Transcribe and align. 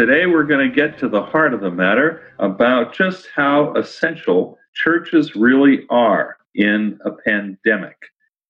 Today 0.00 0.24
we're 0.24 0.44
going 0.44 0.66
to 0.66 0.74
get 0.74 0.96
to 1.00 1.10
the 1.10 1.20
heart 1.20 1.52
of 1.52 1.60
the 1.60 1.70
matter 1.70 2.22
about 2.38 2.94
just 2.94 3.28
how 3.36 3.74
essential 3.74 4.56
churches 4.72 5.36
really 5.36 5.84
are 5.90 6.38
in 6.54 6.98
a 7.04 7.10
pandemic 7.10 7.98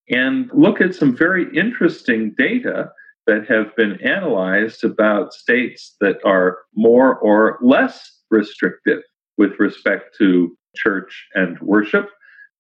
and 0.09 0.49
look 0.55 0.81
at 0.81 0.95
some 0.95 1.13
very 1.13 1.53
interesting 1.53 2.37
data 2.39 2.93
that 3.27 3.49
have 3.49 3.75
been 3.75 4.01
analyzed 4.01 4.85
about 4.85 5.35
states 5.35 5.97
that 6.01 6.19
are 6.25 6.59
more 6.77 7.17
or 7.17 7.59
less 7.61 8.21
restrictive 8.31 9.03
with 9.37 9.59
respect 9.59 10.15
to 10.19 10.57
church 10.77 11.27
and 11.35 11.59
worship. 11.59 12.11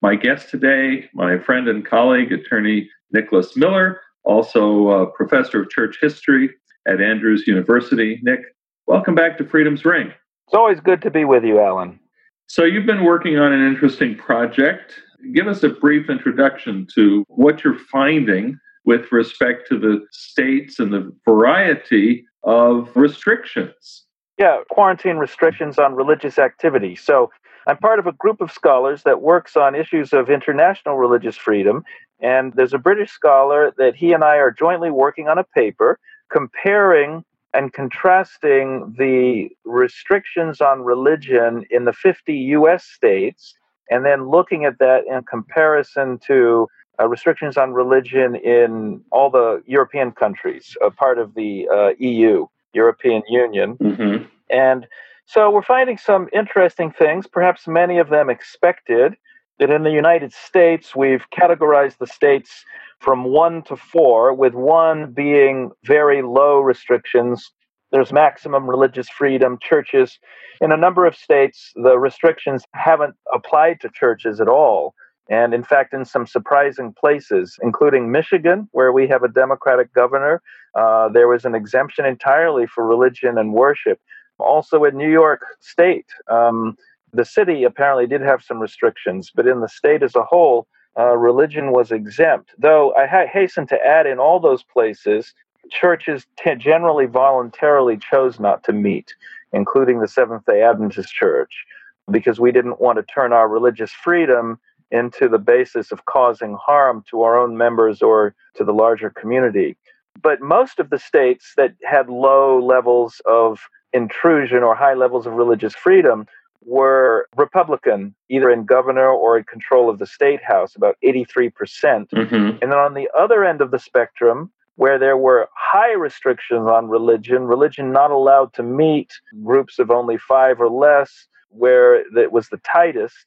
My 0.02 0.16
guest 0.16 0.50
today, 0.50 1.08
my 1.14 1.38
friend 1.38 1.68
and 1.68 1.86
colleague, 1.86 2.32
attorney 2.32 2.90
Nicholas 3.12 3.56
Miller, 3.56 4.00
also 4.24 5.12
professor 5.16 5.62
of 5.62 5.70
church 5.70 5.96
history 6.00 6.50
at 6.88 7.00
Andrews 7.00 7.46
University. 7.46 8.18
Nick, 8.24 8.40
welcome 8.90 9.14
back 9.14 9.38
to 9.38 9.44
Freedom's 9.44 9.84
Ring. 9.84 10.08
It's 10.48 10.54
always 10.54 10.80
good 10.80 11.00
to 11.02 11.12
be 11.12 11.24
with 11.24 11.44
you, 11.44 11.60
Alan. 11.60 12.00
So, 12.48 12.64
you've 12.64 12.86
been 12.86 13.04
working 13.04 13.38
on 13.38 13.52
an 13.52 13.64
interesting 13.64 14.16
project. 14.16 14.94
Give 15.32 15.46
us 15.46 15.62
a 15.62 15.68
brief 15.68 16.10
introduction 16.10 16.88
to 16.96 17.24
what 17.28 17.62
you're 17.62 17.78
finding 17.78 18.58
with 18.84 19.12
respect 19.12 19.68
to 19.68 19.78
the 19.78 20.04
states 20.10 20.80
and 20.80 20.92
the 20.92 21.14
variety 21.24 22.24
of 22.42 22.90
restrictions. 22.96 24.06
Yeah, 24.38 24.62
quarantine 24.68 25.18
restrictions 25.18 25.78
on 25.78 25.94
religious 25.94 26.38
activity. 26.38 26.96
So 26.96 27.30
I'm 27.68 27.76
part 27.76 28.00
of 28.00 28.08
a 28.08 28.12
group 28.12 28.40
of 28.40 28.50
scholars 28.50 29.04
that 29.04 29.22
works 29.22 29.56
on 29.56 29.76
issues 29.76 30.12
of 30.12 30.30
international 30.30 30.96
religious 30.96 31.36
freedom. 31.36 31.84
And 32.20 32.54
there's 32.54 32.74
a 32.74 32.78
British 32.78 33.12
scholar 33.12 33.72
that 33.78 33.94
he 33.94 34.12
and 34.12 34.24
I 34.24 34.36
are 34.36 34.50
jointly 34.50 34.90
working 34.90 35.28
on 35.28 35.38
a 35.38 35.44
paper 35.44 36.00
comparing 36.32 37.24
and 37.52 37.72
contrasting 37.72 38.94
the 38.98 39.48
restrictions 39.64 40.60
on 40.60 40.82
religion 40.82 41.64
in 41.70 41.84
the 41.84 41.92
50 41.92 42.32
US 42.32 42.84
states, 42.84 43.54
and 43.90 44.04
then 44.04 44.28
looking 44.28 44.64
at 44.64 44.78
that 44.78 45.04
in 45.06 45.22
comparison 45.24 46.18
to 46.26 46.68
uh, 47.00 47.08
restrictions 47.08 47.56
on 47.56 47.72
religion 47.72 48.36
in 48.36 49.00
all 49.10 49.30
the 49.30 49.62
European 49.66 50.12
countries, 50.12 50.76
a 50.84 50.90
part 50.90 51.18
of 51.18 51.34
the 51.34 51.66
uh, 51.72 51.90
EU, 51.98 52.46
European 52.72 53.22
Union. 53.28 53.76
Mm-hmm. 53.78 54.24
And 54.50 54.86
so 55.24 55.50
we're 55.50 55.62
finding 55.62 55.96
some 55.96 56.28
interesting 56.32 56.92
things, 56.92 57.26
perhaps 57.26 57.66
many 57.66 57.98
of 57.98 58.10
them 58.10 58.28
expected. 58.28 59.16
That 59.60 59.70
in 59.70 59.84
the 59.84 59.92
United 59.92 60.32
States, 60.32 60.96
we've 60.96 61.24
categorized 61.30 61.98
the 61.98 62.06
states 62.06 62.64
from 62.98 63.24
one 63.24 63.62
to 63.64 63.76
four, 63.76 64.34
with 64.34 64.54
one 64.54 65.12
being 65.12 65.70
very 65.84 66.22
low 66.22 66.60
restrictions. 66.60 67.52
There's 67.92 68.10
maximum 68.10 68.68
religious 68.68 69.08
freedom. 69.10 69.58
Churches 69.62 70.18
in 70.62 70.72
a 70.72 70.76
number 70.76 71.06
of 71.06 71.14
states, 71.14 71.72
the 71.74 71.98
restrictions 71.98 72.64
haven't 72.74 73.14
applied 73.34 73.80
to 73.82 73.90
churches 73.94 74.40
at 74.40 74.48
all. 74.48 74.94
And 75.30 75.54
in 75.54 75.62
fact, 75.62 75.94
in 75.94 76.04
some 76.04 76.26
surprising 76.26 76.92
places, 76.98 77.56
including 77.62 78.10
Michigan, 78.10 78.68
where 78.72 78.92
we 78.92 79.06
have 79.08 79.22
a 79.22 79.28
Democratic 79.28 79.92
governor, 79.94 80.42
uh, 80.74 81.08
there 81.10 81.28
was 81.28 81.44
an 81.44 81.54
exemption 81.54 82.04
entirely 82.04 82.66
for 82.66 82.86
religion 82.86 83.38
and 83.38 83.52
worship. 83.52 84.00
Also 84.38 84.84
in 84.84 84.96
New 84.96 85.10
York 85.10 85.42
State, 85.60 86.06
um, 86.30 86.76
the 87.12 87.24
city 87.24 87.64
apparently 87.64 88.06
did 88.06 88.20
have 88.20 88.42
some 88.42 88.60
restrictions, 88.60 89.30
but 89.34 89.46
in 89.46 89.60
the 89.60 89.68
state 89.68 90.02
as 90.02 90.14
a 90.14 90.22
whole, 90.22 90.66
uh, 90.98 91.16
religion 91.16 91.72
was 91.72 91.92
exempt. 91.92 92.50
Though 92.58 92.94
I 92.94 93.06
ha- 93.06 93.26
hasten 93.26 93.66
to 93.68 93.86
add, 93.86 94.06
in 94.06 94.18
all 94.18 94.40
those 94.40 94.62
places, 94.62 95.34
churches 95.70 96.26
t- 96.36 96.54
generally 96.56 97.06
voluntarily 97.06 97.96
chose 97.98 98.40
not 98.40 98.64
to 98.64 98.72
meet, 98.72 99.14
including 99.52 100.00
the 100.00 100.08
Seventh 100.08 100.44
day 100.46 100.62
Adventist 100.62 101.12
Church, 101.12 101.64
because 102.10 102.40
we 102.40 102.52
didn't 102.52 102.80
want 102.80 102.96
to 102.98 103.02
turn 103.04 103.32
our 103.32 103.48
religious 103.48 103.92
freedom 103.92 104.58
into 104.90 105.28
the 105.28 105.38
basis 105.38 105.92
of 105.92 106.04
causing 106.06 106.56
harm 106.60 107.04
to 107.10 107.22
our 107.22 107.38
own 107.38 107.56
members 107.56 108.02
or 108.02 108.34
to 108.56 108.64
the 108.64 108.72
larger 108.72 109.10
community. 109.10 109.76
But 110.20 110.40
most 110.40 110.80
of 110.80 110.90
the 110.90 110.98
states 110.98 111.52
that 111.56 111.74
had 111.84 112.08
low 112.10 112.58
levels 112.58 113.22
of 113.26 113.60
intrusion 113.92 114.62
or 114.62 114.74
high 114.74 114.94
levels 114.94 115.26
of 115.26 115.34
religious 115.34 115.74
freedom 115.74 116.26
were 116.62 117.28
Republican, 117.36 118.14
either 118.28 118.50
in 118.50 118.64
governor 118.64 119.08
or 119.08 119.38
in 119.38 119.44
control 119.44 119.88
of 119.88 119.98
the 119.98 120.06
state 120.06 120.42
house, 120.42 120.76
about 120.76 120.96
83%. 121.04 121.54
percent 121.54 122.10
mm 122.10 122.28
hmm 122.28 122.58
And 122.60 122.70
then 122.70 122.78
on 122.78 122.94
the 122.94 123.08
other 123.16 123.44
end 123.44 123.60
of 123.60 123.70
the 123.70 123.78
spectrum, 123.78 124.50
where 124.76 124.98
there 124.98 125.16
were 125.16 125.48
high 125.54 125.92
restrictions 125.92 126.66
on 126.66 126.88
religion, 126.88 127.44
religion 127.44 127.92
not 127.92 128.10
allowed 128.10 128.52
to 128.54 128.62
meet, 128.62 129.12
groups 129.44 129.78
of 129.78 129.90
only 129.90 130.16
five 130.16 130.60
or 130.60 130.70
less, 130.70 131.26
where 131.50 131.96
it 132.18 132.32
was 132.32 132.48
the 132.48 132.58
tightest, 132.58 133.26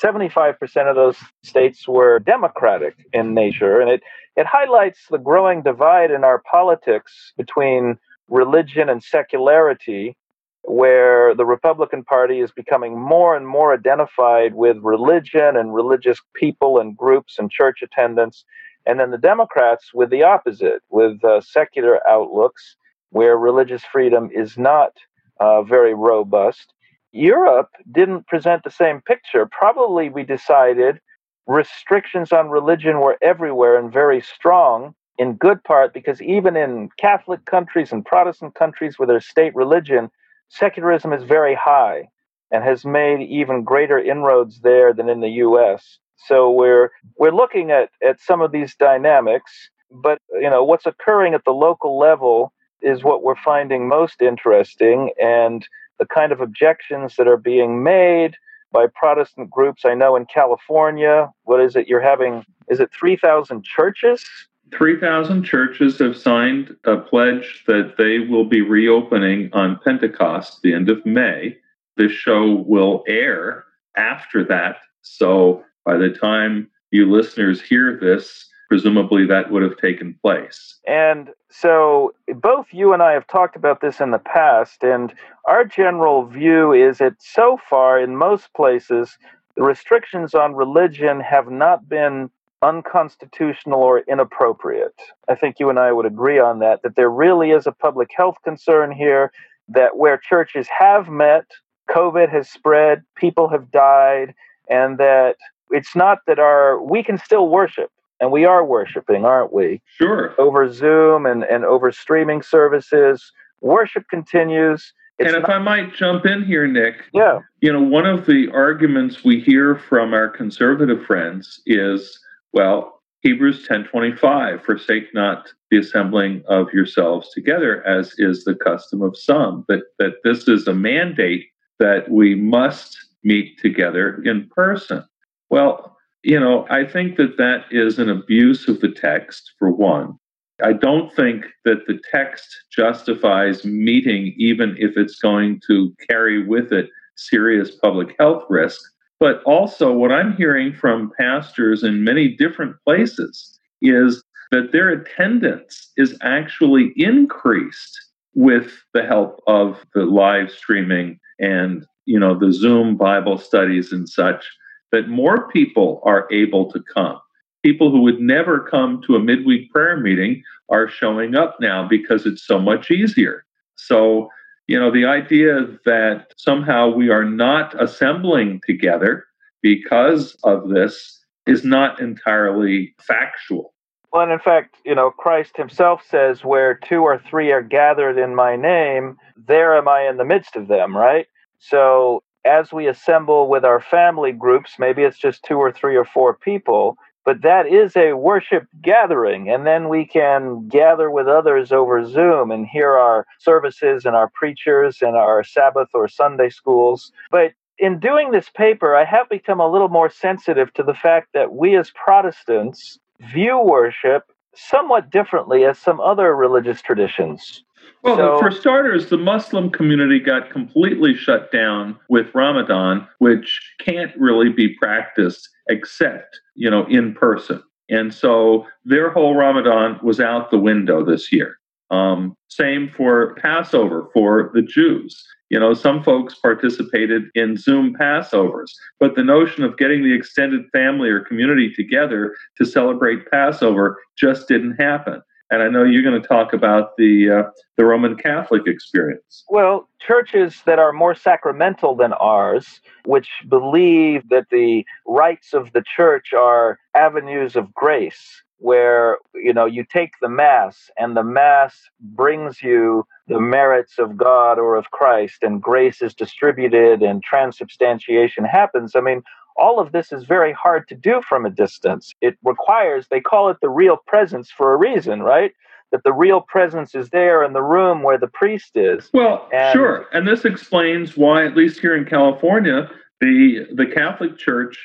75% 0.00 0.56
of 0.88 0.96
those 0.96 1.18
states 1.42 1.86
were 1.86 2.18
Democratic 2.18 2.94
in 3.12 3.34
nature. 3.34 3.80
And 3.80 3.90
it, 3.90 4.02
it 4.36 4.46
highlights 4.46 5.00
the 5.10 5.18
growing 5.18 5.62
divide 5.62 6.10
in 6.10 6.24
our 6.24 6.42
politics 6.50 7.32
between 7.36 7.98
religion 8.28 8.88
and 8.88 9.02
secularity, 9.02 10.16
where 10.64 11.34
the 11.34 11.44
Republican 11.44 12.04
Party 12.04 12.40
is 12.40 12.52
becoming 12.52 12.98
more 12.98 13.36
and 13.36 13.46
more 13.46 13.74
identified 13.74 14.54
with 14.54 14.76
religion 14.80 15.56
and 15.56 15.74
religious 15.74 16.20
people 16.34 16.78
and 16.78 16.96
groups 16.96 17.38
and 17.38 17.50
church 17.50 17.82
attendance. 17.82 18.44
And 18.86 19.00
then 19.00 19.10
the 19.10 19.18
Democrats 19.18 19.92
with 19.92 20.10
the 20.10 20.22
opposite, 20.22 20.82
with 20.90 21.22
uh, 21.24 21.40
secular 21.40 22.06
outlooks, 22.08 22.76
where 23.10 23.36
religious 23.36 23.84
freedom 23.84 24.30
is 24.32 24.56
not 24.56 24.92
uh, 25.40 25.62
very 25.62 25.94
robust. 25.94 26.72
Europe 27.12 27.70
didn't 27.90 28.26
present 28.26 28.64
the 28.64 28.70
same 28.70 29.00
picture. 29.02 29.46
Probably 29.46 30.08
we 30.08 30.22
decided 30.22 31.00
restrictions 31.46 32.32
on 32.32 32.48
religion 32.48 33.00
were 33.00 33.18
everywhere 33.20 33.76
and 33.76 33.92
very 33.92 34.20
strong, 34.20 34.94
in 35.18 35.34
good 35.34 35.62
part 35.64 35.92
because 35.92 36.22
even 36.22 36.56
in 36.56 36.88
Catholic 36.98 37.44
countries 37.44 37.92
and 37.92 38.04
Protestant 38.04 38.54
countries 38.54 38.98
with 38.98 39.08
their 39.08 39.20
state 39.20 39.54
religion, 39.54 40.10
secularism 40.52 41.12
is 41.12 41.24
very 41.24 41.54
high 41.54 42.08
and 42.50 42.62
has 42.62 42.84
made 42.84 43.22
even 43.22 43.64
greater 43.64 43.98
inroads 43.98 44.60
there 44.60 44.92
than 44.92 45.08
in 45.08 45.20
the 45.20 45.30
US. 45.46 45.98
So 46.28 46.50
we're 46.50 46.90
we're 47.16 47.34
looking 47.34 47.70
at, 47.70 47.90
at 48.06 48.20
some 48.20 48.40
of 48.40 48.52
these 48.52 48.76
dynamics, 48.76 49.70
but 49.90 50.20
you 50.32 50.50
know 50.50 50.62
what's 50.62 50.86
occurring 50.86 51.34
at 51.34 51.44
the 51.44 51.52
local 51.52 51.98
level 51.98 52.52
is 52.82 53.02
what 53.02 53.22
we're 53.22 53.36
finding 53.36 53.88
most 53.88 54.20
interesting 54.20 55.10
and 55.20 55.66
the 55.98 56.06
kind 56.06 56.32
of 56.32 56.40
objections 56.40 57.14
that 57.16 57.28
are 57.28 57.36
being 57.36 57.82
made 57.82 58.36
by 58.72 58.86
Protestant 58.92 59.50
groups. 59.50 59.84
I 59.84 59.94
know 59.94 60.16
in 60.16 60.26
California, 60.26 61.30
what 61.44 61.60
is 61.60 61.76
it? 61.76 61.86
You're 61.86 62.00
having, 62.00 62.44
is 62.68 62.80
it 62.80 62.90
3,000 62.92 63.64
churches? 63.64 64.24
3,000 64.72 65.44
churches 65.44 65.98
have 65.98 66.16
signed 66.16 66.74
a 66.84 66.96
pledge 66.96 67.64
that 67.66 67.94
they 67.98 68.20
will 68.20 68.44
be 68.44 68.62
reopening 68.62 69.50
on 69.52 69.78
Pentecost, 69.84 70.60
the 70.62 70.74
end 70.74 70.88
of 70.88 71.04
May. 71.04 71.56
This 71.96 72.12
show 72.12 72.64
will 72.66 73.04
air 73.06 73.64
after 73.96 74.44
that. 74.44 74.76
So 75.02 75.62
by 75.84 75.96
the 75.96 76.10
time 76.10 76.70
you 76.90 77.10
listeners 77.10 77.60
hear 77.60 77.98
this, 78.00 78.48
presumably 78.68 79.26
that 79.26 79.50
would 79.50 79.62
have 79.62 79.76
taken 79.76 80.18
place. 80.22 80.78
And 80.86 81.30
so 81.50 82.14
both 82.36 82.68
you 82.70 82.94
and 82.94 83.02
I 83.02 83.12
have 83.12 83.26
talked 83.26 83.56
about 83.56 83.82
this 83.82 84.00
in 84.00 84.10
the 84.10 84.18
past, 84.18 84.82
and 84.82 85.12
our 85.44 85.64
general 85.64 86.24
view 86.24 86.72
is 86.72 86.96
that 86.98 87.16
so 87.18 87.58
far, 87.68 88.00
in 88.00 88.16
most 88.16 88.52
places, 88.54 89.18
the 89.56 89.62
restrictions 89.62 90.34
on 90.34 90.54
religion 90.54 91.20
have 91.20 91.50
not 91.50 91.86
been 91.86 92.30
unconstitutional 92.62 93.80
or 93.80 94.00
inappropriate. 94.00 94.94
I 95.28 95.34
think 95.34 95.58
you 95.58 95.68
and 95.68 95.78
I 95.78 95.92
would 95.92 96.06
agree 96.06 96.38
on 96.38 96.60
that, 96.60 96.82
that 96.82 96.96
there 96.96 97.10
really 97.10 97.50
is 97.50 97.66
a 97.66 97.72
public 97.72 98.10
health 98.16 98.36
concern 98.44 98.92
here, 98.92 99.32
that 99.68 99.96
where 99.96 100.16
churches 100.16 100.68
have 100.76 101.08
met, 101.08 101.46
COVID 101.90 102.30
has 102.30 102.48
spread, 102.48 103.02
people 103.16 103.48
have 103.48 103.70
died, 103.70 104.34
and 104.68 104.98
that 104.98 105.36
it's 105.70 105.96
not 105.96 106.18
that 106.26 106.38
our, 106.38 106.80
we 106.82 107.02
can 107.02 107.18
still 107.18 107.48
worship 107.48 107.90
and 108.20 108.30
we 108.30 108.44
are 108.44 108.64
worshiping, 108.64 109.24
aren't 109.24 109.52
we? 109.52 109.82
Sure. 109.98 110.32
Over 110.38 110.72
Zoom 110.72 111.26
and, 111.26 111.42
and 111.42 111.64
over 111.64 111.90
streaming 111.90 112.42
services. 112.42 113.32
Worship 113.60 114.08
continues. 114.08 114.92
It's 115.18 115.28
and 115.28 115.36
if 115.36 115.48
not, 115.48 115.56
I 115.56 115.58
might 115.58 115.94
jump 115.94 116.24
in 116.24 116.44
here, 116.44 116.66
Nick. 116.66 117.02
Yeah. 117.12 117.40
You 117.60 117.72
know, 117.72 117.82
one 117.82 118.06
of 118.06 118.26
the 118.26 118.48
arguments 118.52 119.24
we 119.24 119.40
hear 119.40 119.76
from 119.88 120.14
our 120.14 120.28
conservative 120.28 121.04
friends 121.04 121.60
is, 121.66 122.20
well, 122.52 123.00
Hebrews 123.20 123.66
10:25, 123.68 124.62
forsake 124.64 125.14
not 125.14 125.52
the 125.70 125.78
assembling 125.78 126.42
of 126.48 126.72
yourselves 126.72 127.30
together, 127.30 127.86
as 127.86 128.14
is 128.18 128.44
the 128.44 128.54
custom 128.54 129.00
of 129.00 129.16
some. 129.16 129.64
That 129.68 129.82
that 129.98 130.14
this 130.24 130.48
is 130.48 130.66
a 130.66 130.74
mandate 130.74 131.46
that 131.78 132.10
we 132.10 132.34
must 132.34 132.96
meet 133.24 133.58
together 133.58 134.20
in 134.24 134.48
person. 134.48 135.04
Well, 135.50 135.96
you 136.24 136.38
know, 136.38 136.66
I 136.70 136.84
think 136.84 137.16
that 137.16 137.36
that 137.38 137.64
is 137.70 137.98
an 137.98 138.08
abuse 138.08 138.68
of 138.68 138.80
the 138.80 138.90
text, 138.90 139.52
for 139.58 139.70
one. 139.70 140.18
I 140.62 140.72
don't 140.72 141.12
think 141.12 141.46
that 141.64 141.86
the 141.86 142.00
text 142.10 142.46
justifies 142.70 143.64
meeting, 143.64 144.34
even 144.36 144.76
if 144.78 144.96
it's 144.96 145.18
going 145.18 145.60
to 145.66 145.92
carry 146.08 146.46
with 146.46 146.72
it 146.72 146.88
serious 147.16 147.72
public 147.76 148.14
health 148.18 148.44
risk. 148.48 148.80
But 149.22 149.40
also, 149.44 149.92
what 149.92 150.10
I'm 150.10 150.36
hearing 150.36 150.72
from 150.72 151.12
pastors 151.16 151.84
in 151.84 152.02
many 152.02 152.26
different 152.26 152.74
places 152.84 153.56
is 153.80 154.20
that 154.50 154.72
their 154.72 154.88
attendance 154.88 155.92
is 155.96 156.18
actually 156.22 156.92
increased 156.96 157.96
with 158.34 158.82
the 158.94 159.04
help 159.04 159.40
of 159.46 159.86
the 159.94 160.06
live 160.06 160.50
streaming 160.50 161.20
and 161.38 161.86
you 162.04 162.18
know 162.18 162.36
the 162.36 162.52
zoom 162.52 162.96
bible 162.96 163.38
studies 163.38 163.92
and 163.92 164.08
such 164.08 164.44
that 164.90 165.08
more 165.08 165.48
people 165.50 166.00
are 166.04 166.26
able 166.32 166.68
to 166.72 166.82
come 166.92 167.20
people 167.62 167.90
who 167.90 168.02
would 168.02 168.20
never 168.20 168.60
come 168.60 169.00
to 169.02 169.14
a 169.14 169.20
midweek 169.20 169.70
prayer 169.70 169.96
meeting 169.96 170.42
are 170.68 170.88
showing 170.88 171.34
up 171.34 171.56
now 171.60 171.86
because 171.86 172.26
it's 172.26 172.44
so 172.44 172.58
much 172.58 172.90
easier. 172.90 173.44
So, 173.76 174.28
you 174.72 174.80
know, 174.80 174.90
the 174.90 175.04
idea 175.04 175.66
that 175.84 176.32
somehow 176.38 176.88
we 176.88 177.10
are 177.10 177.26
not 177.26 177.78
assembling 177.78 178.58
together 178.64 179.26
because 179.60 180.34
of 180.44 180.70
this 180.70 181.22
is 181.46 181.62
not 181.62 182.00
entirely 182.00 182.94
factual. 182.98 183.74
Well, 184.14 184.22
and 184.22 184.32
in 184.32 184.38
fact, 184.38 184.76
you 184.82 184.94
know, 184.94 185.10
Christ 185.10 185.58
himself 185.58 186.00
says, 186.08 186.42
Where 186.42 186.74
two 186.74 187.02
or 187.02 187.18
three 187.18 187.52
are 187.52 187.60
gathered 187.60 188.16
in 188.16 188.34
my 188.34 188.56
name, 188.56 189.18
there 189.36 189.76
am 189.76 189.88
I 189.88 190.08
in 190.08 190.16
the 190.16 190.24
midst 190.24 190.56
of 190.56 190.68
them, 190.68 190.96
right? 190.96 191.26
So 191.58 192.22
as 192.46 192.72
we 192.72 192.86
assemble 192.86 193.50
with 193.50 193.66
our 193.66 193.80
family 193.80 194.32
groups, 194.32 194.76
maybe 194.78 195.02
it's 195.02 195.18
just 195.18 195.44
two 195.44 195.58
or 195.58 195.70
three 195.70 195.96
or 195.96 196.06
four 196.06 196.32
people, 196.32 196.96
but 197.24 197.42
that 197.42 197.66
is 197.66 197.96
a 197.96 198.14
worship 198.14 198.66
gathering. 198.80 199.48
And 199.48 199.66
then 199.66 199.88
we 199.88 200.04
can 200.04 200.68
gather 200.68 201.10
with 201.10 201.28
others 201.28 201.72
over 201.72 202.04
Zoom 202.04 202.50
and 202.50 202.66
hear 202.66 202.96
our 202.96 203.26
services 203.38 204.04
and 204.04 204.16
our 204.16 204.30
preachers 204.34 204.98
and 205.02 205.16
our 205.16 205.44
Sabbath 205.44 205.88
or 205.94 206.08
Sunday 206.08 206.50
schools. 206.50 207.12
But 207.30 207.52
in 207.78 207.98
doing 207.98 208.30
this 208.30 208.48
paper, 208.50 208.94
I 208.94 209.04
have 209.04 209.28
become 209.28 209.60
a 209.60 209.70
little 209.70 209.88
more 209.88 210.10
sensitive 210.10 210.72
to 210.74 210.82
the 210.82 210.94
fact 210.94 211.28
that 211.34 211.52
we 211.52 211.76
as 211.76 211.90
Protestants 211.90 212.98
view 213.20 213.58
worship 213.58 214.24
somewhat 214.54 215.10
differently 215.10 215.64
as 215.64 215.78
some 215.78 216.00
other 216.00 216.34
religious 216.34 216.82
traditions. 216.82 217.64
Well, 218.02 218.16
so, 218.16 218.38
for 218.40 218.50
starters, 218.50 219.08
the 219.08 219.18
Muslim 219.18 219.70
community 219.70 220.18
got 220.18 220.50
completely 220.50 221.14
shut 221.14 221.52
down 221.52 221.96
with 222.08 222.34
Ramadan, 222.34 223.06
which 223.18 223.60
can't 223.80 224.12
really 224.16 224.48
be 224.48 224.74
practiced 224.74 225.48
except, 225.68 226.40
you 226.54 226.68
know, 226.68 226.84
in 226.86 227.14
person. 227.14 227.62
And 227.88 228.12
so 228.12 228.66
their 228.84 229.10
whole 229.10 229.36
Ramadan 229.36 230.00
was 230.02 230.18
out 230.18 230.50
the 230.50 230.58
window 230.58 231.04
this 231.04 231.30
year. 231.30 231.56
Um, 231.90 232.34
same 232.48 232.90
for 232.96 233.34
Passover 233.34 234.08
for 234.14 234.50
the 234.54 234.62
Jews. 234.62 235.22
You 235.50 235.60
know, 235.60 235.74
some 235.74 236.02
folks 236.02 236.34
participated 236.34 237.24
in 237.34 237.58
Zoom 237.58 237.94
Passovers, 237.94 238.70
but 238.98 239.14
the 239.14 239.22
notion 239.22 239.62
of 239.62 239.76
getting 239.76 240.02
the 240.02 240.14
extended 240.14 240.62
family 240.72 241.10
or 241.10 241.20
community 241.20 241.70
together 241.70 242.34
to 242.56 242.64
celebrate 242.64 243.30
Passover 243.30 243.98
just 244.16 244.48
didn't 244.48 244.76
happen. 244.76 245.20
And 245.52 245.62
I 245.62 245.68
know 245.68 245.84
you're 245.84 246.02
going 246.02 246.20
to 246.20 246.26
talk 246.26 246.54
about 246.54 246.96
the 246.96 247.30
uh, 247.30 247.50
the 247.76 247.84
Roman 247.84 248.16
Catholic 248.16 248.62
experience. 248.66 249.44
Well, 249.50 249.86
churches 250.00 250.62
that 250.64 250.78
are 250.78 250.94
more 250.94 251.14
sacramental 251.14 251.94
than 251.94 252.14
ours, 252.14 252.80
which 253.04 253.28
believe 253.50 254.26
that 254.30 254.46
the 254.50 254.86
rites 255.06 255.52
of 255.52 255.74
the 255.74 255.82
church 255.82 256.32
are 256.32 256.78
avenues 256.94 257.54
of 257.54 257.74
grace, 257.74 258.42
where 258.56 259.18
you 259.34 259.52
know 259.52 259.66
you 259.66 259.84
take 259.84 260.12
the 260.22 260.28
mass 260.30 260.90
and 260.96 261.14
the 261.14 261.22
mass 261.22 261.76
brings 262.00 262.62
you 262.62 263.06
the 263.28 263.38
merits 263.38 263.98
of 263.98 264.16
God 264.16 264.58
or 264.58 264.76
of 264.76 264.90
Christ, 264.90 265.42
and 265.42 265.60
grace 265.60 266.00
is 266.00 266.14
distributed 266.14 267.02
and 267.02 267.22
transubstantiation 267.22 268.46
happens. 268.46 268.96
I 268.96 269.02
mean, 269.02 269.22
all 269.56 269.80
of 269.80 269.92
this 269.92 270.12
is 270.12 270.24
very 270.24 270.52
hard 270.52 270.88
to 270.88 270.94
do 270.94 271.20
from 271.28 271.44
a 271.44 271.50
distance. 271.50 272.14
It 272.20 272.36
requires, 272.42 273.06
they 273.08 273.20
call 273.20 273.48
it 273.48 273.58
the 273.60 273.70
real 273.70 273.98
presence 274.06 274.50
for 274.50 274.72
a 274.72 274.76
reason, 274.76 275.22
right? 275.22 275.52
That 275.90 276.04
the 276.04 276.12
real 276.12 276.40
presence 276.40 276.94
is 276.94 277.10
there 277.10 277.44
in 277.44 277.52
the 277.52 277.62
room 277.62 278.02
where 278.02 278.18
the 278.18 278.28
priest 278.28 278.76
is. 278.76 279.10
Well, 279.12 279.48
and, 279.52 279.72
sure. 279.72 280.06
And 280.12 280.26
this 280.26 280.44
explains 280.44 281.16
why, 281.16 281.44
at 281.44 281.56
least 281.56 281.80
here 281.80 281.96
in 281.96 282.04
California, 282.04 282.90
the, 283.20 283.66
the 283.74 283.86
Catholic 283.86 284.38
Church 284.38 284.78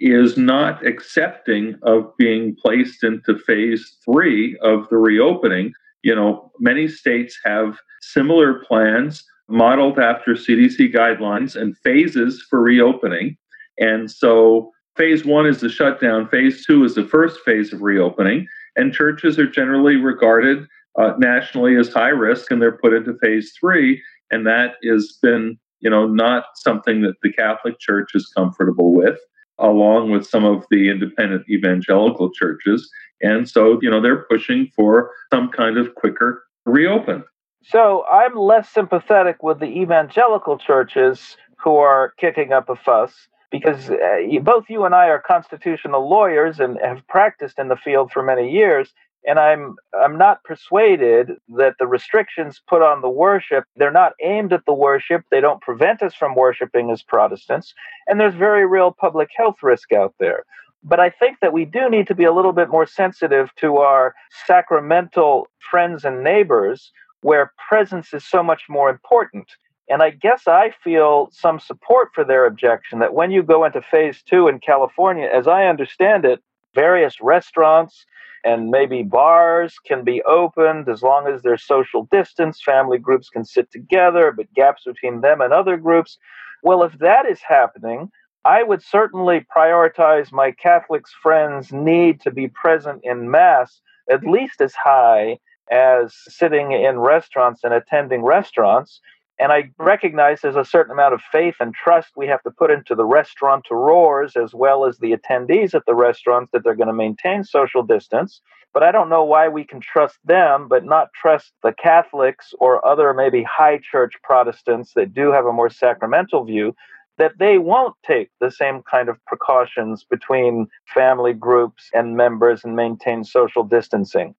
is 0.00 0.36
not 0.36 0.84
accepting 0.84 1.78
of 1.82 2.16
being 2.16 2.56
placed 2.56 3.04
into 3.04 3.38
phase 3.38 3.96
three 4.04 4.58
of 4.62 4.88
the 4.90 4.96
reopening. 4.96 5.72
You 6.02 6.16
know, 6.16 6.50
many 6.58 6.88
states 6.88 7.38
have 7.44 7.78
similar 8.00 8.64
plans 8.64 9.24
modeled 9.48 9.98
after 9.98 10.32
CDC 10.32 10.92
guidelines 10.92 11.54
and 11.54 11.76
phases 11.78 12.44
for 12.48 12.60
reopening. 12.60 13.36
And 13.78 14.10
so 14.10 14.70
phase 14.96 15.24
one 15.24 15.46
is 15.46 15.60
the 15.60 15.68
shutdown, 15.68 16.28
phase 16.28 16.64
two 16.64 16.84
is 16.84 16.94
the 16.94 17.06
first 17.06 17.40
phase 17.40 17.72
of 17.72 17.82
reopening, 17.82 18.46
and 18.76 18.92
churches 18.92 19.38
are 19.38 19.46
generally 19.46 19.96
regarded 19.96 20.66
uh, 20.98 21.12
nationally 21.18 21.76
as 21.76 21.92
high 21.92 22.08
risk 22.08 22.50
and 22.50 22.60
they're 22.60 22.76
put 22.78 22.92
into 22.92 23.16
phase 23.22 23.52
three. 23.58 24.02
And 24.30 24.46
that 24.46 24.74
has 24.84 25.18
been, 25.22 25.58
you 25.80 25.90
know, 25.90 26.06
not 26.06 26.44
something 26.54 27.02
that 27.02 27.14
the 27.22 27.32
Catholic 27.32 27.78
Church 27.80 28.10
is 28.14 28.30
comfortable 28.36 28.94
with, 28.94 29.18
along 29.58 30.10
with 30.10 30.26
some 30.26 30.44
of 30.44 30.64
the 30.70 30.90
independent 30.90 31.48
evangelical 31.48 32.30
churches. 32.32 32.90
And 33.22 33.48
so, 33.48 33.78
you 33.80 33.90
know, 33.90 34.00
they're 34.00 34.24
pushing 34.24 34.70
for 34.74 35.10
some 35.32 35.48
kind 35.50 35.78
of 35.78 35.94
quicker 35.94 36.44
reopen. 36.66 37.24
So 37.64 38.04
I'm 38.10 38.34
less 38.34 38.68
sympathetic 38.68 39.42
with 39.42 39.60
the 39.60 39.66
evangelical 39.66 40.58
churches 40.58 41.36
who 41.58 41.76
are 41.76 42.12
kicking 42.18 42.52
up 42.52 42.68
a 42.68 42.74
fuss 42.74 43.28
because 43.52 43.90
uh, 43.90 44.40
both 44.42 44.64
you 44.68 44.84
and 44.84 44.94
I 44.94 45.08
are 45.08 45.20
constitutional 45.20 46.08
lawyers 46.08 46.58
and 46.58 46.78
have 46.82 47.06
practiced 47.06 47.58
in 47.58 47.68
the 47.68 47.76
field 47.76 48.10
for 48.10 48.22
many 48.22 48.50
years. 48.50 48.92
And 49.24 49.38
I'm 49.38 49.76
I'm 50.02 50.18
not 50.18 50.42
persuaded 50.42 51.32
that 51.56 51.74
the 51.78 51.86
restrictions 51.86 52.60
put 52.66 52.82
on 52.82 53.02
the 53.02 53.08
worship 53.08 53.64
they're 53.76 53.92
not 53.92 54.14
aimed 54.20 54.52
at 54.52 54.64
the 54.66 54.72
worship. 54.72 55.22
They 55.30 55.40
don't 55.40 55.60
prevent 55.60 56.02
us 56.02 56.12
from 56.12 56.34
worshiping 56.34 56.90
as 56.90 57.04
Protestants, 57.04 57.72
and 58.08 58.18
there's 58.18 58.34
very 58.34 58.66
real 58.66 58.90
public 58.90 59.28
health 59.36 59.58
risk 59.62 59.92
out 59.92 60.14
there. 60.18 60.42
But 60.82 60.98
I 60.98 61.10
think 61.10 61.38
that 61.40 61.52
we 61.52 61.64
do 61.64 61.88
need 61.88 62.08
to 62.08 62.16
be 62.16 62.24
a 62.24 62.32
little 62.32 62.52
bit 62.52 62.68
more 62.68 62.86
sensitive 62.86 63.54
to 63.60 63.76
our 63.76 64.16
sacramental 64.44 65.46
friends 65.70 66.04
and 66.04 66.24
neighbors, 66.24 66.90
where 67.20 67.52
presence 67.68 68.12
is 68.12 68.28
so 68.28 68.42
much 68.42 68.62
more 68.68 68.90
important. 68.90 69.46
And 69.88 70.02
I 70.02 70.10
guess 70.10 70.46
I 70.46 70.72
feel 70.82 71.28
some 71.32 71.58
support 71.58 72.10
for 72.14 72.24
their 72.24 72.46
objection 72.46 73.00
that 73.00 73.14
when 73.14 73.30
you 73.30 73.42
go 73.42 73.64
into 73.64 73.82
phase 73.82 74.22
two 74.22 74.48
in 74.48 74.60
California, 74.60 75.28
as 75.32 75.46
I 75.46 75.66
understand 75.66 76.24
it, 76.24 76.40
various 76.74 77.20
restaurants 77.20 78.06
and 78.44 78.70
maybe 78.70 79.02
bars 79.02 79.74
can 79.86 80.02
be 80.02 80.22
opened 80.22 80.88
as 80.88 81.02
long 81.02 81.28
as 81.28 81.42
there's 81.42 81.64
social 81.64 82.08
distance. 82.10 82.60
Family 82.62 82.98
groups 82.98 83.28
can 83.28 83.44
sit 83.44 83.70
together, 83.70 84.32
but 84.32 84.52
gaps 84.54 84.82
between 84.84 85.20
them 85.20 85.40
and 85.40 85.52
other 85.52 85.76
groups. 85.76 86.18
Well, 86.62 86.82
if 86.82 86.98
that 86.98 87.26
is 87.26 87.40
happening, 87.46 88.10
I 88.44 88.64
would 88.64 88.82
certainly 88.82 89.46
prioritize 89.54 90.32
my 90.32 90.50
Catholic 90.50 91.04
friends' 91.22 91.72
need 91.72 92.20
to 92.22 92.30
be 92.30 92.48
present 92.48 93.00
in 93.04 93.30
Mass 93.30 93.80
at 94.10 94.24
least 94.24 94.60
as 94.60 94.74
high 94.74 95.38
as 95.70 96.14
sitting 96.26 96.72
in 96.72 96.98
restaurants 96.98 97.62
and 97.62 97.72
attending 97.72 98.22
restaurants. 98.22 99.00
And 99.42 99.50
I 99.50 99.72
recognize 99.76 100.40
there's 100.40 100.54
a 100.54 100.64
certain 100.64 100.92
amount 100.92 101.14
of 101.14 101.20
faith 101.32 101.56
and 101.58 101.74
trust 101.74 102.10
we 102.16 102.28
have 102.28 102.44
to 102.44 102.50
put 102.52 102.70
into 102.70 102.94
the 102.94 103.04
restaurateurs 103.04 104.36
as 104.36 104.54
well 104.54 104.86
as 104.86 104.98
the 104.98 105.16
attendees 105.16 105.74
at 105.74 105.84
the 105.84 105.96
restaurants 105.96 106.52
that 106.52 106.62
they're 106.62 106.76
going 106.76 106.86
to 106.86 106.92
maintain 106.92 107.42
social 107.42 107.82
distance. 107.82 108.40
But 108.72 108.84
I 108.84 108.92
don't 108.92 109.08
know 109.08 109.24
why 109.24 109.48
we 109.48 109.64
can 109.64 109.80
trust 109.80 110.18
them, 110.24 110.68
but 110.68 110.84
not 110.84 111.12
trust 111.12 111.54
the 111.64 111.72
Catholics 111.72 112.54
or 112.60 112.86
other 112.86 113.12
maybe 113.12 113.42
high 113.42 113.78
church 113.78 114.12
Protestants 114.22 114.92
that 114.94 115.12
do 115.12 115.32
have 115.32 115.46
a 115.46 115.52
more 115.52 115.70
sacramental 115.70 116.44
view 116.44 116.76
that 117.18 117.38
they 117.40 117.58
won't 117.58 117.96
take 118.06 118.30
the 118.40 118.50
same 118.50 118.80
kind 118.88 119.08
of 119.08 119.18
precautions 119.26 120.04
between 120.08 120.68
family 120.94 121.32
groups 121.32 121.90
and 121.92 122.16
members 122.16 122.62
and 122.62 122.76
maintain 122.76 123.24
social 123.24 123.64
distancing. 123.64 124.36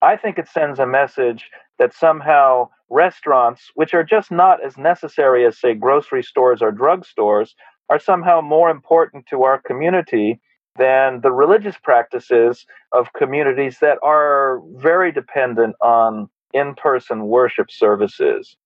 I 0.00 0.16
think 0.16 0.38
it 0.38 0.48
sends 0.48 0.78
a 0.78 0.86
message 0.86 1.50
that 1.80 1.92
somehow 1.92 2.68
restaurants, 2.94 3.70
which 3.74 3.92
are 3.92 4.04
just 4.04 4.30
not 4.30 4.64
as 4.64 4.78
necessary 4.78 5.44
as, 5.44 5.58
say, 5.58 5.74
grocery 5.74 6.22
stores 6.22 6.62
or 6.62 6.72
drugstores, 6.72 7.50
are 7.90 7.98
somehow 7.98 8.40
more 8.40 8.70
important 8.70 9.26
to 9.26 9.42
our 9.42 9.60
community 9.60 10.40
than 10.76 11.20
the 11.20 11.32
religious 11.32 11.76
practices 11.82 12.64
of 12.92 13.12
communities 13.12 13.78
that 13.80 13.98
are 14.02 14.60
very 14.76 15.12
dependent 15.12 15.74
on 15.80 16.28
in 16.52 16.74
person 16.74 17.26
worship 17.26 17.70
services? 17.70 18.56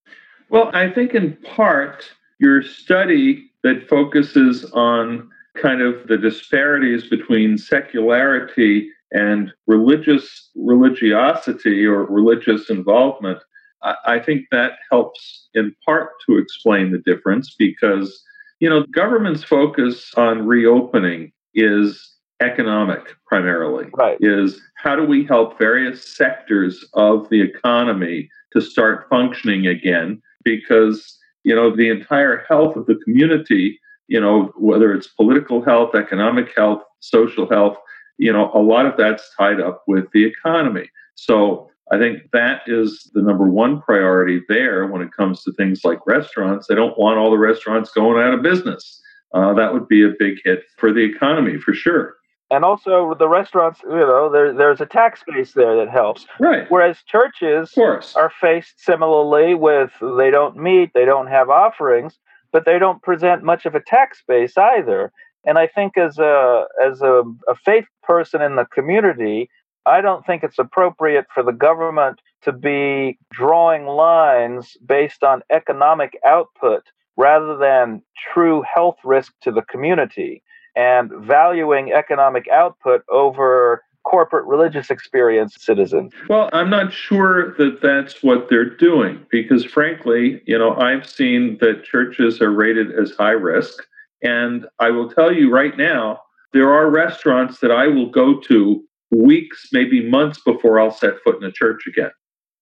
Well, 0.50 0.70
I 0.74 0.90
think 0.90 1.14
in 1.14 1.36
part, 1.56 2.04
your 2.38 2.62
study 2.62 3.50
that 3.64 3.88
focuses 3.88 4.64
on 4.72 5.28
kind 5.56 5.82
of 5.82 6.06
the 6.06 6.16
disparities 6.16 7.08
between 7.08 7.58
secularity 7.58 8.90
and 9.10 9.52
religious 9.66 10.50
religiosity 10.54 11.84
or 11.84 12.04
religious 12.04 12.70
involvement, 12.70 13.38
I 13.82 14.18
think 14.18 14.46
that 14.50 14.72
helps 14.90 15.48
in 15.54 15.74
part 15.84 16.10
to 16.26 16.36
explain 16.38 16.90
the 16.90 16.98
difference 16.98 17.54
because, 17.56 18.22
you 18.60 18.68
know, 18.68 18.84
government's 18.90 19.44
focus 19.44 20.12
on 20.16 20.46
reopening 20.46 21.32
is 21.54 22.16
economic 22.40 23.14
primarily. 23.26 23.88
Right. 23.94 24.16
Is 24.20 24.60
how 24.76 24.96
do 24.96 25.04
we 25.04 25.24
help 25.24 25.58
various 25.58 26.16
sectors 26.16 26.84
of 26.94 27.28
the 27.30 27.40
economy 27.40 28.28
to 28.52 28.60
start 28.60 29.06
functioning 29.08 29.66
again? 29.66 30.20
Because, 30.44 31.18
you 31.44 31.54
know, 31.54 31.74
the 31.74 31.88
entire 31.88 32.44
health 32.48 32.76
of 32.76 32.86
the 32.86 32.98
community, 33.04 33.78
you 34.08 34.20
know, 34.20 34.52
whether 34.56 34.92
it's 34.92 35.08
political 35.08 35.64
health, 35.64 35.94
economic 35.94 36.54
health, 36.56 36.82
social 37.00 37.48
health, 37.48 37.76
you 38.18 38.32
know, 38.32 38.50
a 38.54 38.58
lot 38.60 38.86
of 38.86 38.96
that's 38.96 39.30
tied 39.36 39.60
up 39.60 39.84
with 39.86 40.06
the 40.12 40.24
economy. 40.24 40.90
So 41.14 41.70
I 41.90 41.98
think 41.98 42.30
that 42.32 42.62
is 42.66 43.10
the 43.14 43.22
number 43.22 43.44
one 43.44 43.80
priority 43.80 44.42
there 44.48 44.86
when 44.86 45.02
it 45.02 45.12
comes 45.12 45.42
to 45.44 45.52
things 45.52 45.84
like 45.84 46.06
restaurants. 46.06 46.66
They 46.66 46.74
don't 46.74 46.98
want 46.98 47.18
all 47.18 47.30
the 47.30 47.38
restaurants 47.38 47.90
going 47.90 48.22
out 48.22 48.34
of 48.34 48.42
business. 48.42 49.00
Uh, 49.34 49.54
that 49.54 49.72
would 49.72 49.88
be 49.88 50.04
a 50.04 50.12
big 50.18 50.38
hit 50.44 50.64
for 50.76 50.92
the 50.92 51.00
economy 51.00 51.58
for 51.58 51.72
sure. 51.72 52.16
And 52.50 52.64
also 52.64 53.14
the 53.18 53.28
restaurants, 53.28 53.80
you 53.82 53.90
know, 53.90 54.30
there, 54.30 54.54
there's 54.54 54.80
a 54.80 54.86
tax 54.86 55.22
base 55.26 55.52
there 55.52 55.76
that 55.76 55.90
helps. 55.90 56.26
Right. 56.40 56.66
Whereas 56.70 57.02
churches 57.06 57.74
are 58.16 58.32
faced 58.40 58.80
similarly 58.80 59.54
with 59.54 59.90
they 60.00 60.30
don't 60.30 60.56
meet, 60.56 60.92
they 60.94 61.04
don't 61.04 61.26
have 61.26 61.50
offerings, 61.50 62.18
but 62.50 62.64
they 62.64 62.78
don't 62.78 63.02
present 63.02 63.42
much 63.42 63.66
of 63.66 63.74
a 63.74 63.80
tax 63.80 64.22
base 64.26 64.56
either. 64.56 65.12
And 65.44 65.58
I 65.58 65.66
think 65.66 65.98
as 65.98 66.18
a 66.18 66.64
as 66.82 67.02
a, 67.02 67.22
a 67.48 67.54
faith 67.54 67.86
person 68.02 68.40
in 68.40 68.56
the 68.56 68.64
community, 68.64 69.50
I 69.88 70.02
don't 70.02 70.24
think 70.26 70.42
it's 70.44 70.58
appropriate 70.58 71.26
for 71.32 71.42
the 71.42 71.52
government 71.52 72.20
to 72.42 72.52
be 72.52 73.18
drawing 73.32 73.86
lines 73.86 74.76
based 74.86 75.24
on 75.24 75.42
economic 75.50 76.18
output 76.26 76.82
rather 77.16 77.56
than 77.56 78.02
true 78.32 78.62
health 78.62 78.98
risk 79.02 79.32
to 79.42 79.50
the 79.50 79.62
community 79.62 80.42
and 80.76 81.10
valuing 81.22 81.92
economic 81.92 82.46
output 82.48 83.02
over 83.10 83.82
corporate 84.04 84.46
religious 84.46 84.90
experience 84.90 85.56
citizens. 85.58 86.12
Well, 86.28 86.50
I'm 86.52 86.70
not 86.70 86.92
sure 86.92 87.54
that 87.56 87.80
that's 87.82 88.22
what 88.22 88.48
they're 88.48 88.76
doing 88.76 89.26
because, 89.30 89.64
frankly, 89.64 90.40
you 90.46 90.58
know, 90.58 90.74
I've 90.76 91.08
seen 91.08 91.58
that 91.60 91.84
churches 91.84 92.40
are 92.40 92.52
rated 92.52 92.92
as 92.92 93.12
high 93.12 93.30
risk. 93.30 93.82
And 94.22 94.66
I 94.78 94.90
will 94.90 95.10
tell 95.10 95.32
you 95.32 95.50
right 95.50 95.76
now, 95.76 96.20
there 96.52 96.72
are 96.72 96.90
restaurants 96.90 97.60
that 97.60 97.70
I 97.70 97.88
will 97.88 98.10
go 98.10 98.38
to 98.40 98.82
weeks, 99.10 99.68
maybe 99.72 100.08
months 100.08 100.40
before 100.44 100.80
I'll 100.80 100.90
set 100.90 101.22
foot 101.24 101.36
in 101.36 101.44
a 101.44 101.52
church 101.52 101.86
again. 101.86 102.10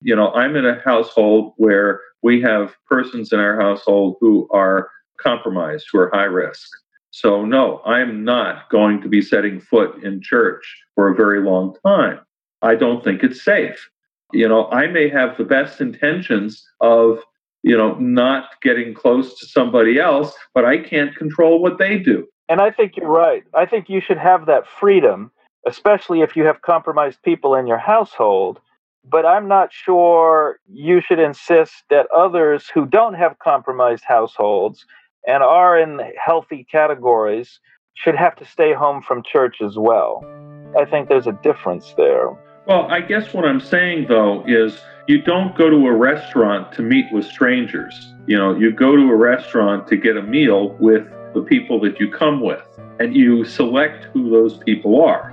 You 0.01 0.15
know, 0.15 0.33
I'm 0.33 0.57
in 0.57 0.67
a 0.67 0.81
household 0.85 1.55
where 1.57 2.01
we 2.23 2.41
have 2.43 2.75
persons 2.89 3.33
in 3.33 3.41
our 3.41 3.61
household 3.61 4.17
who 4.21 4.49
are 4.53 4.91
compromised, 5.21 5.87
who 5.91 6.01
are 6.01 6.11
high 6.13 6.25
risk. 6.25 6.69
So, 7.11 7.45
no, 7.45 7.81
I'm 7.87 8.25
not 8.25 8.69
going 8.69 9.01
to 9.01 9.09
be 9.09 9.23
setting 9.23 9.61
foot 9.61 10.03
in 10.05 10.21
church 10.21 10.65
for 10.95 11.09
a 11.09 11.15
very 11.15 11.43
long 11.43 11.75
time. 11.85 12.21
I 12.63 12.75
don't 12.75 13.03
think 13.03 13.23
it's 13.23 13.43
safe. 13.43 13.89
You 14.33 14.49
know, 14.49 14.69
I 14.71 14.87
may 14.87 15.09
have 15.09 15.37
the 15.39 15.45
best 15.45 15.81
intentions 15.81 16.63
of, 16.81 17.21
you 17.63 17.77
know, 17.77 17.95
not 17.95 18.61
getting 18.61 18.93
close 18.93 19.39
to 19.39 19.47
somebody 19.47 19.99
else, 19.99 20.35
but 20.53 20.65
I 20.65 20.79
can't 20.79 21.15
control 21.17 21.63
what 21.63 21.79
they 21.79 21.99
do. 21.99 22.27
And 22.49 22.61
I 22.61 22.71
think 22.71 22.97
you're 22.97 23.09
right. 23.09 23.45
I 23.55 23.67
think 23.67 23.89
you 23.89 24.01
should 24.01 24.19
have 24.19 24.47
that 24.47 24.67
freedom, 24.67 25.31
especially 25.67 26.21
if 26.21 26.37
you 26.37 26.45
have 26.45 26.63
compromised 26.63 27.23
people 27.23 27.55
in 27.55 27.67
your 27.67 27.79
household. 27.79 28.61
But 29.09 29.25
I'm 29.27 29.47
not 29.47 29.73
sure 29.73 30.59
you 30.73 31.01
should 31.01 31.21
insist 31.21 31.85
that 31.91 32.07
others 32.15 32.69
who 32.73 32.87
don't 32.87 33.15
have 33.15 33.39
compromised 33.39 34.05
households 34.05 34.85
and 35.27 35.43
are 35.43 35.79
in 35.79 36.01
healthy 36.25 36.67
categories 36.71 37.61
should 37.95 38.17
have 38.17 38.37
to 38.37 38.45
stay 38.45 38.73
home 38.73 39.03
from 39.03 39.23
church 39.23 39.61
as 39.61 39.77
well. 39.77 40.25
I 40.79 40.85
think 40.85 41.09
there's 41.09 41.27
a 41.27 41.39
difference 41.43 41.95
there. 41.97 42.31
Well, 42.67 42.91
I 42.91 43.01
guess 43.01 43.33
what 43.33 43.45
I'm 43.45 43.61
saying 43.61 44.07
though 44.09 44.45
is 44.47 44.81
you 45.07 45.23
don't 45.23 45.57
go 45.57 45.71
to 45.71 45.87
a 45.87 45.93
restaurant 45.93 46.73
to 46.73 46.83
meet 46.83 47.07
with 47.13 47.25
strangers. 47.25 48.13
You 48.27 48.37
know, 48.37 48.57
you 48.57 48.73
go 48.73 48.97
to 48.97 49.03
a 49.03 49.15
restaurant 49.15 49.87
to 49.89 49.97
get 49.97 50.17
a 50.17 50.23
meal 50.23 50.71
with 50.81 51.07
the 51.33 51.43
people 51.43 51.81
that 51.83 52.01
you 52.01 52.11
come 52.11 52.41
with, 52.41 52.67
and 52.99 53.15
you 53.15 53.45
select 53.45 54.05
who 54.07 54.31
those 54.31 54.59
people 54.59 55.01
are. 55.05 55.33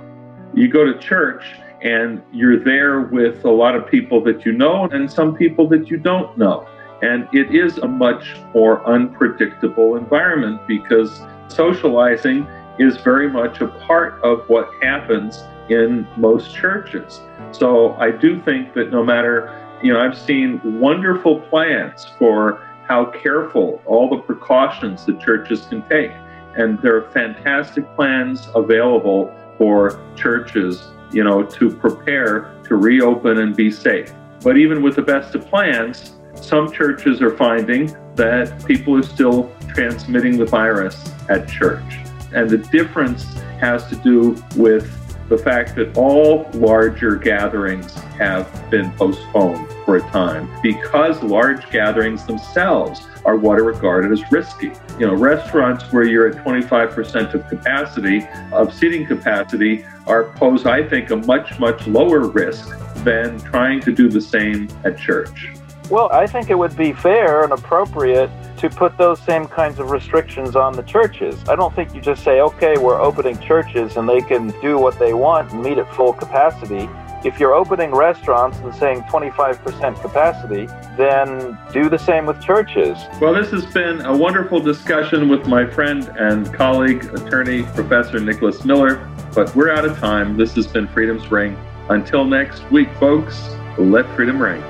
You 0.54 0.68
go 0.68 0.84
to 0.84 0.96
church 0.98 1.44
and 1.82 2.22
you're 2.32 2.62
there 2.62 3.00
with 3.00 3.44
a 3.44 3.50
lot 3.50 3.74
of 3.74 3.86
people 3.86 4.22
that 4.24 4.46
you 4.46 4.52
know 4.52 4.86
and 4.86 5.10
some 5.10 5.34
people 5.34 5.68
that 5.68 5.90
you 5.90 5.98
don't 5.98 6.36
know. 6.38 6.66
And 7.02 7.28
it 7.32 7.54
is 7.54 7.78
a 7.78 7.88
much 7.88 8.36
more 8.54 8.86
unpredictable 8.86 9.96
environment 9.96 10.66
because 10.66 11.20
socializing 11.48 12.46
is 12.78 12.96
very 12.98 13.28
much 13.28 13.60
a 13.60 13.68
part 13.86 14.22
of 14.22 14.48
what 14.48 14.70
happens 14.80 15.42
in 15.68 16.06
most 16.16 16.54
churches. 16.54 17.20
So 17.52 17.94
I 17.94 18.10
do 18.10 18.40
think 18.40 18.74
that 18.74 18.90
no 18.90 19.04
matter, 19.04 19.52
you 19.82 19.92
know, 19.92 20.00
I've 20.00 20.16
seen 20.16 20.60
wonderful 20.80 21.40
plans 21.40 22.06
for 22.18 22.62
how 22.86 23.06
careful 23.06 23.82
all 23.86 24.08
the 24.08 24.22
precautions 24.22 25.04
that 25.06 25.20
churches 25.20 25.66
can 25.66 25.82
take. 25.88 26.12
And 26.56 26.80
there 26.80 26.96
are 26.96 27.10
fantastic 27.10 27.84
plans 27.96 28.48
available 28.54 29.34
for 29.58 30.00
churches, 30.16 30.82
you 31.12 31.24
know, 31.24 31.42
to 31.42 31.70
prepare 31.70 32.54
to 32.64 32.76
reopen 32.76 33.38
and 33.38 33.54
be 33.54 33.70
safe. 33.70 34.12
But 34.42 34.56
even 34.56 34.82
with 34.82 34.96
the 34.96 35.02
best 35.02 35.34
of 35.34 35.46
plans, 35.46 36.14
some 36.34 36.70
churches 36.72 37.22
are 37.22 37.36
finding 37.36 37.96
that 38.16 38.64
people 38.66 38.96
are 38.96 39.02
still 39.02 39.50
transmitting 39.68 40.36
the 40.36 40.44
virus 40.44 41.10
at 41.28 41.48
church. 41.48 41.98
And 42.34 42.50
the 42.50 42.58
difference 42.58 43.34
has 43.60 43.86
to 43.88 43.96
do 43.96 44.36
with 44.56 44.90
the 45.28 45.38
fact 45.38 45.74
that 45.76 45.96
all 45.96 46.48
larger 46.54 47.16
gatherings 47.16 47.94
have 48.18 48.48
been 48.70 48.90
postponed 48.92 49.66
for 49.84 49.96
a 49.96 50.00
time 50.10 50.48
because 50.62 51.22
large 51.22 51.70
gatherings 51.70 52.24
themselves 52.26 53.06
are 53.24 53.36
what 53.36 53.58
are 53.58 53.64
regarded 53.64 54.12
as 54.12 54.22
risky. 54.30 54.72
You 54.98 55.06
know, 55.06 55.14
restaurants 55.14 55.84
where 55.92 56.04
you're 56.04 56.28
at 56.28 56.44
25% 56.44 57.34
of 57.34 57.48
capacity, 57.48 58.26
of 58.52 58.72
seating 58.74 59.06
capacity, 59.06 59.84
are 60.06 60.24
pose, 60.36 60.66
I 60.66 60.86
think, 60.86 61.10
a 61.10 61.16
much, 61.16 61.58
much 61.58 61.86
lower 61.86 62.28
risk 62.28 62.68
than 62.96 63.38
trying 63.40 63.80
to 63.80 63.92
do 63.92 64.08
the 64.08 64.20
same 64.20 64.68
at 64.84 64.98
church. 64.98 65.48
Well, 65.90 66.10
I 66.12 66.26
think 66.26 66.48
it 66.48 66.58
would 66.58 66.76
be 66.76 66.92
fair 66.94 67.44
and 67.44 67.52
appropriate 67.52 68.30
to 68.58 68.70
put 68.70 68.96
those 68.96 69.20
same 69.20 69.46
kinds 69.46 69.78
of 69.78 69.90
restrictions 69.90 70.56
on 70.56 70.72
the 70.72 70.82
churches. 70.82 71.38
I 71.46 71.56
don't 71.56 71.74
think 71.74 71.94
you 71.94 72.00
just 72.00 72.24
say, 72.24 72.40
okay, 72.40 72.78
we're 72.78 73.00
opening 73.00 73.38
churches 73.38 73.98
and 73.98 74.08
they 74.08 74.22
can 74.22 74.48
do 74.62 74.78
what 74.78 74.98
they 74.98 75.12
want 75.12 75.52
and 75.52 75.62
meet 75.62 75.76
at 75.76 75.94
full 75.94 76.14
capacity. 76.14 76.88
If 77.22 77.38
you're 77.38 77.54
opening 77.54 77.90
restaurants 77.94 78.58
and 78.58 78.74
saying 78.74 79.02
25% 79.02 80.00
capacity, 80.00 80.66
then 80.96 81.58
do 81.72 81.90
the 81.90 81.98
same 81.98 82.24
with 82.24 82.40
churches. 82.42 82.96
Well, 83.20 83.34
this 83.34 83.50
has 83.50 83.66
been 83.66 84.00
a 84.02 84.16
wonderful 84.16 84.60
discussion 84.60 85.28
with 85.28 85.46
my 85.46 85.66
friend 85.66 86.10
and 86.18 86.52
colleague, 86.54 87.04
attorney, 87.14 87.64
Professor 87.74 88.20
Nicholas 88.20 88.64
Miller, 88.64 89.06
but 89.34 89.54
we're 89.54 89.70
out 89.70 89.84
of 89.84 89.98
time. 89.98 90.38
This 90.38 90.54
has 90.54 90.66
been 90.66 90.88
Freedom's 90.88 91.30
Ring. 91.30 91.58
Until 91.90 92.24
next 92.24 92.70
week, 92.70 92.88
folks, 92.98 93.50
let 93.76 94.06
freedom 94.16 94.40
ring. 94.40 94.62